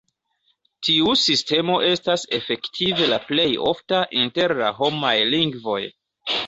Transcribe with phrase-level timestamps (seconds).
[0.87, 5.81] Tiu sistemo estas efektive la plej ofta inter la homaj lingvoj.